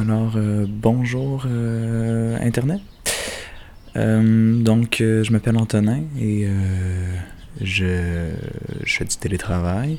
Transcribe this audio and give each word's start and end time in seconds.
Alors, 0.00 0.32
euh, 0.36 0.64
bonjour 0.66 1.44
euh, 1.46 2.38
Internet. 2.40 2.80
Euh, 3.96 4.56
donc, 4.62 4.96
je 5.00 5.30
m'appelle 5.30 5.58
Antonin 5.58 6.00
et 6.18 6.46
je, 7.60 8.30
fais 8.86 9.04
du 9.04 9.16
télétravail. 9.18 9.98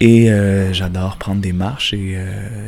Et 0.00 0.28
j'adore 0.72 1.16
prendre 1.16 1.40
des 1.40 1.54
marches. 1.54 1.94
Et 1.94 2.18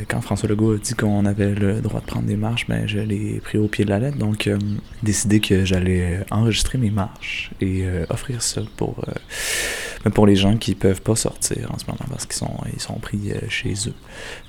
quand 0.08 0.22
François 0.22 0.48
Legault 0.48 0.72
a 0.72 0.78
dit 0.78 0.94
qu'on 0.94 1.26
avait 1.26 1.54
le 1.54 1.82
droit 1.82 2.00
de 2.00 2.06
prendre 2.06 2.26
des 2.26 2.36
marches, 2.36 2.66
ben, 2.66 2.86
je 2.86 2.98
l'ai 2.98 3.38
pris 3.44 3.58
au 3.58 3.68
pied 3.68 3.84
de 3.84 3.90
la 3.90 3.98
lettre. 3.98 4.16
Donc, 4.16 4.48
décidé 5.02 5.40
que 5.40 5.66
j'allais 5.66 6.24
enregistrer 6.30 6.78
mes 6.78 6.90
marches 6.90 7.50
et 7.60 7.84
offrir 8.08 8.40
ça 8.40 8.62
pour, 8.78 9.04
ben, 10.04 10.10
pour 10.10 10.26
les 10.26 10.36
gens 10.36 10.56
qui 10.56 10.74
peuvent 10.74 11.02
pas 11.02 11.16
sortir 11.16 11.70
en 11.72 11.78
ce 11.78 11.84
moment 11.86 11.98
parce 12.08 12.24
qu'ils 12.24 12.36
sont, 12.36 12.56
ils 12.72 12.80
sont 12.80 12.94
pris 12.94 13.32
euh, 13.32 13.38
chez 13.48 13.74
eux. 13.86 13.94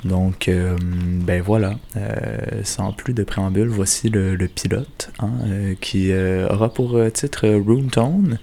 Donc, 0.06 0.48
euh, 0.48 0.78
ben 0.82 1.42
voilà. 1.42 1.76
Euh, 1.98 2.62
sans 2.64 2.94
plus 2.94 3.14
de 3.14 3.23
préambule, 3.23 3.68
voici 3.68 4.09
le, 4.09 4.38
pilote 4.48 5.12
hein, 5.20 5.32
qui 5.80 6.12
aura 6.14 6.70
pour 6.73 7.00
titre 7.14 7.48
Room 7.48 7.90
Tone. 7.90 8.40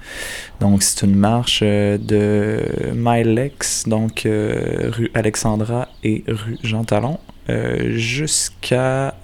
Donc, 0.61 0.83
c'est 0.83 1.05
une 1.07 1.15
marche 1.15 1.63
de 1.63 2.61
Milex, 2.95 3.85
donc 3.87 4.23
rue 4.25 5.11
Alexandra 5.15 5.89
et 6.05 6.25
rue 6.29 6.59
Jean 6.63 6.85
Talon. 6.85 7.19
euh, 7.51 7.97
jusqu'à 7.97 9.15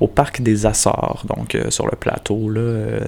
au 0.00 0.06
parc 0.08 0.40
des 0.40 0.64
Açores, 0.64 1.24
donc 1.28 1.56
sur 1.68 1.86
le 1.86 1.96
plateau 1.96 2.48
là, 2.48 3.00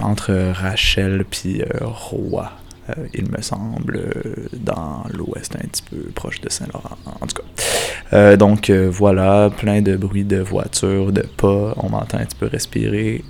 entre 0.00 0.52
Rachel 0.52 1.24
puis 1.28 1.62
euh, 1.62 1.66
Roy, 1.82 2.50
euh, 2.88 2.94
il 3.14 3.30
me 3.30 3.40
semble, 3.42 3.96
euh, 3.96 4.48
dans 4.52 5.04
l'ouest, 5.12 5.56
un 5.56 5.66
petit 5.66 5.82
peu 5.82 5.96
proche 6.14 6.40
de 6.40 6.48
Saint-Laurent, 6.48 6.96
en 7.20 7.26
tout 7.26 7.42
cas. 7.42 8.36
Donc 8.36 8.70
voilà, 8.70 9.50
plein 9.56 9.82
de 9.82 9.96
bruit 9.96 10.24
de 10.24 10.38
voitures, 10.38 11.12
de 11.12 11.22
pas, 11.22 11.74
on 11.76 11.90
m'entend 11.90 12.18
un 12.18 12.24
petit 12.24 12.36
peu 12.36 12.46
respirer. 12.46 13.24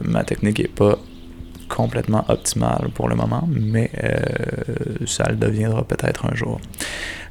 Ma 0.00 0.24
technique 0.24 0.58
est 0.60 0.74
pas 0.74 0.98
complètement 1.68 2.24
optimale 2.28 2.88
pour 2.94 3.10
le 3.10 3.14
moment, 3.14 3.46
mais 3.50 3.90
ça 5.06 5.24
le 5.28 5.36
deviendra 5.36 5.84
peut-être 5.84 6.24
un 6.24 6.34
jour. 6.34 6.62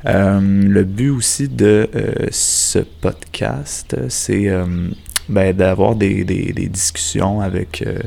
Le 0.05 0.83
but 0.83 1.09
aussi 1.09 1.49
de 1.49 1.89
ce 2.29 2.79
podcast, 2.79 3.97
c'est 4.09 4.47
ben, 5.33 5.51
d'avoir 5.55 5.95
des, 5.95 6.23
discussions 6.69 7.41
avec, 7.41 7.83
euh, 7.85 7.97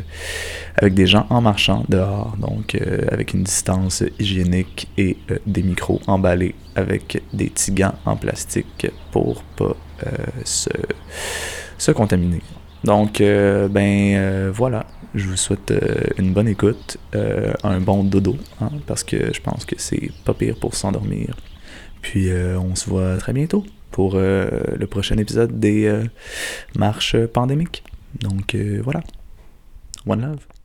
avec 0.77 0.94
des 0.94 1.06
gens 1.08 1.27
en 1.28 1.41
marchant 1.41 1.84
dehors, 1.88 2.36
donc 2.38 2.77
euh, 2.77 3.00
avec 3.10 3.34
une 3.34 3.42
distance 3.42 4.05
hygiénique 4.20 4.88
et 4.96 5.16
euh, 5.32 5.38
des 5.44 5.64
micros 5.64 6.00
emballés 6.06 6.54
avec 6.77 7.20
des 7.32 7.50
petits 7.50 7.72
gants 7.72 7.97
en 8.04 8.16
plastique 8.16 8.86
pour 9.10 9.42
pas 9.42 9.74
se, 10.44 11.91
contaminer. 11.92 12.42
Donc, 12.84 13.20
ben 13.20 14.50
voilà, 14.50 14.86
je 15.14 15.27
vous 15.27 15.36
souhaite 15.36 15.72
une 16.19 16.32
bonne 16.32 16.48
écoute, 16.48 16.98
un 17.64 17.80
bon 17.80 18.04
dodo, 18.04 18.36
hein, 18.60 18.70
parce 18.86 19.02
que 19.02 19.32
je 19.32 19.41
pense 19.41 19.64
que 19.64 19.74
c'est 19.78 20.10
pas 20.24 20.34
pire 20.34 20.56
pour 20.60 20.74
s'endormir. 20.74 21.34
Puis 22.02 22.28
on 22.30 22.74
se 22.77 22.91
voit 22.91 23.16
très 23.16 23.32
bientôt 23.32 23.64
pour 23.90 24.14
euh, 24.14 24.48
le 24.76 24.86
prochain 24.86 25.16
épisode 25.18 25.58
des 25.58 25.86
euh, 25.86 26.04
marches 26.76 27.16
pandémiques. 27.26 27.82
Donc 28.20 28.54
euh, 28.54 28.80
voilà. 28.82 29.02
One 30.06 30.22
love. 30.22 30.55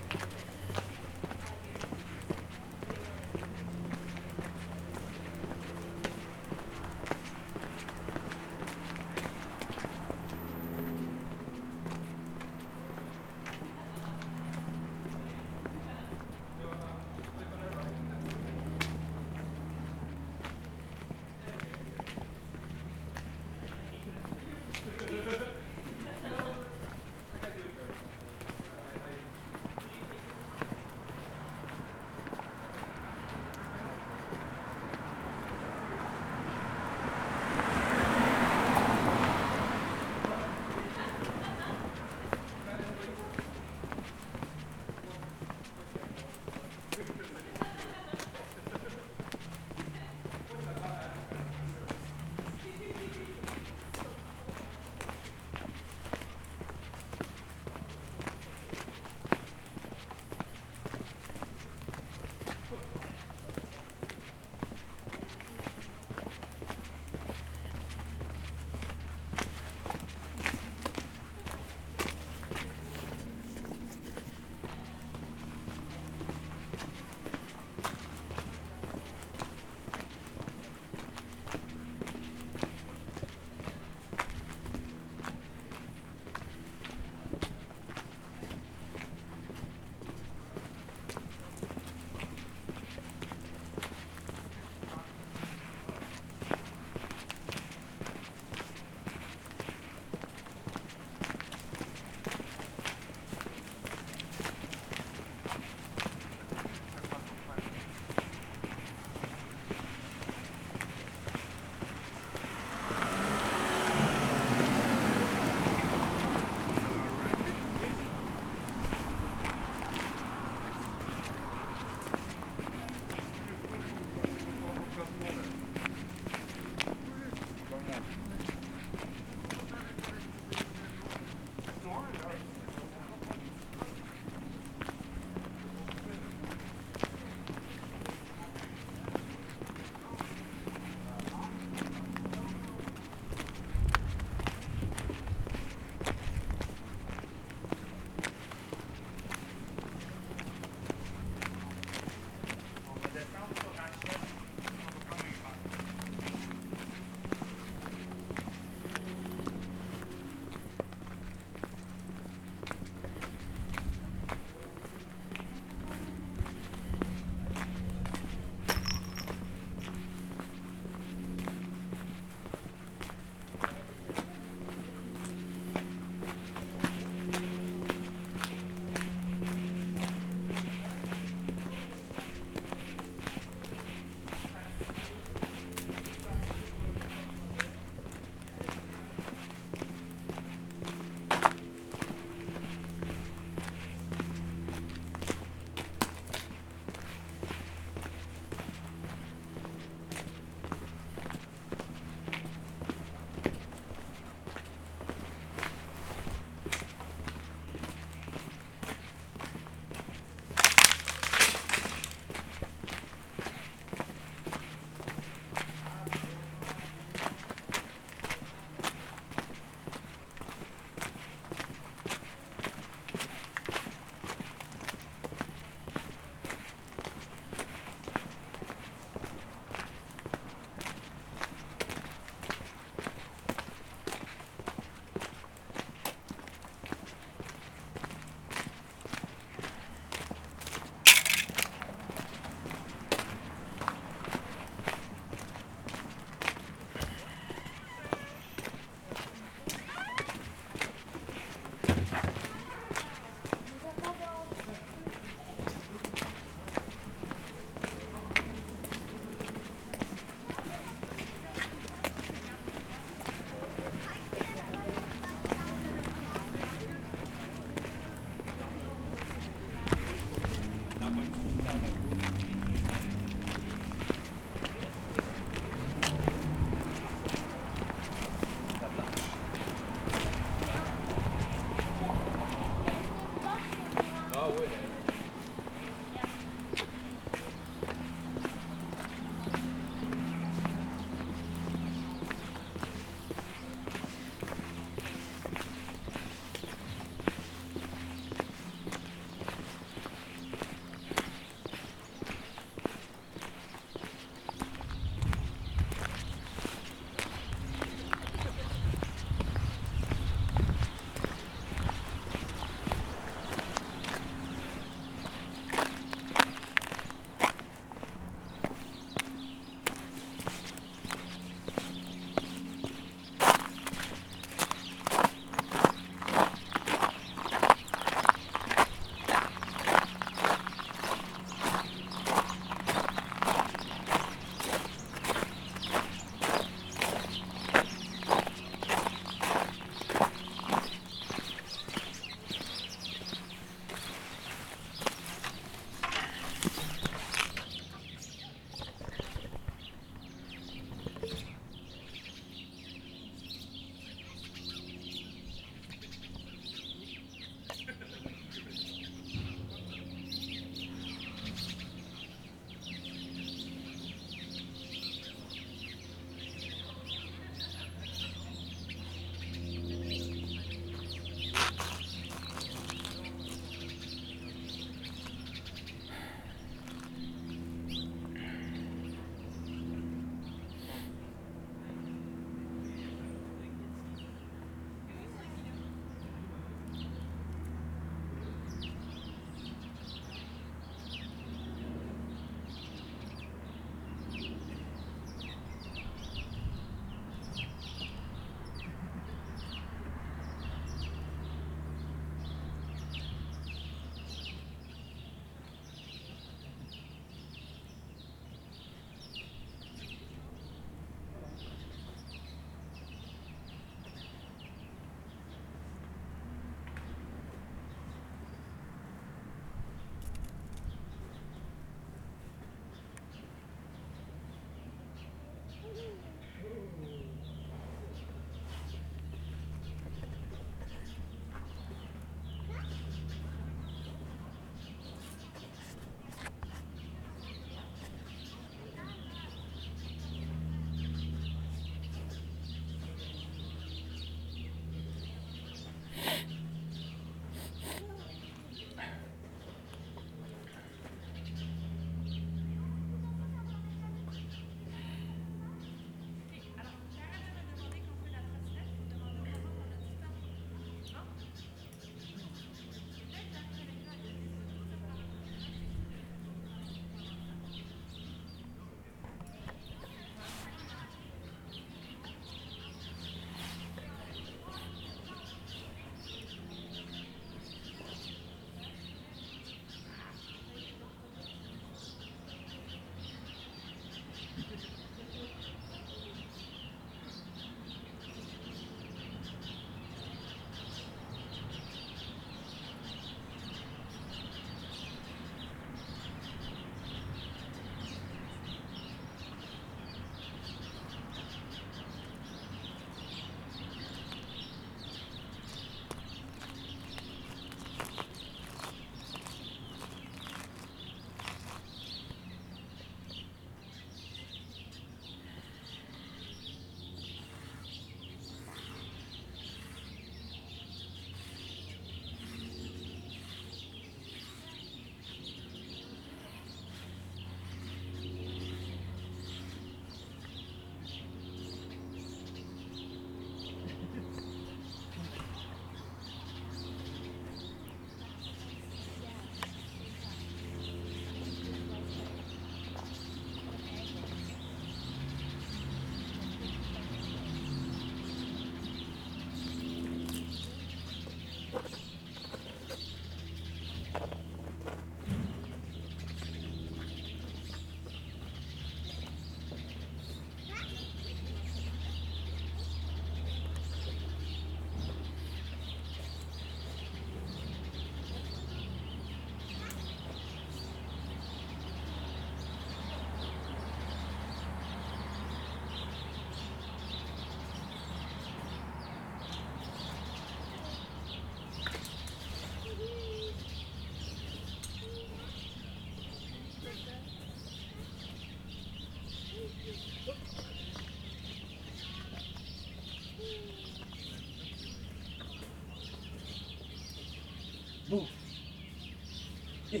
Viens 599.90 600.00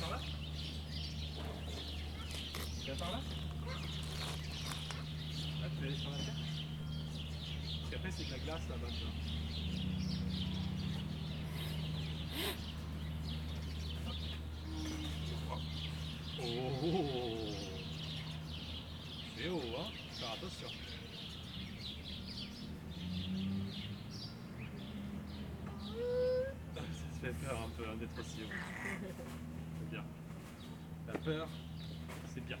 par 0.00 0.10
là 0.10 0.20
Viens 2.84 2.94
par 2.94 3.10
là 3.10 3.20
Ah, 5.62 5.66
tu 5.68 5.82
veux 5.82 5.88
aller 5.88 5.96
sur 5.98 6.10
la 6.10 6.16
terre 6.16 6.34
Parce 7.80 7.90
qu'après, 7.90 8.10
c'est 8.16 8.24
de 8.24 8.30
la 8.30 8.38
glace 8.38 8.62
là-bas. 8.70 8.88
Oh 16.40 16.44
C'est 19.36 19.48
haut, 19.48 19.60
hein 19.78 19.90
Faire 20.18 20.32
attention. 20.32 20.68
Ah, 26.76 26.80
Ça 26.80 26.80
te 26.80 27.26
fait 27.26 27.46
peur 27.46 27.58
un 27.60 27.70
peu 27.76 27.87
hein, 27.87 27.87
d'être 27.98 28.18
aussi 28.20 28.42
haut. 28.42 28.48
C'est 29.80 29.90
bien. 29.90 30.04
La 31.06 31.14
peur, 31.18 31.48
c'est 32.26 32.44
bien. 32.44 32.58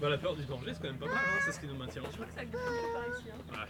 Bah, 0.00 0.08
la 0.08 0.18
peur 0.18 0.34
du 0.34 0.44
danger, 0.44 0.74
c'est 0.74 0.80
quand 0.82 0.88
même 0.88 0.98
pas 0.98 1.06
mal, 1.06 1.16
hein 1.16 1.40
c'est 1.44 1.52
ce 1.52 1.60
qui 1.60 1.66
nous 1.66 1.76
maintient 1.76 2.02
en 2.02 2.08
vie. 2.08 2.16
Ça 2.34 2.44
glisse 2.44 2.60
par 2.92 3.08
ici. 3.18 3.30
hein. 3.30 3.36
Ouais, 3.52 3.68